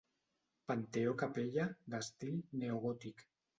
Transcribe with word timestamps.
Panteó-capella 0.71 1.67
d'estil 1.95 2.43
neogòtic. 2.65 3.27